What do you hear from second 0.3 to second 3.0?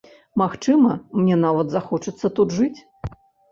Магчыма, мне нават захочацца тут жыць.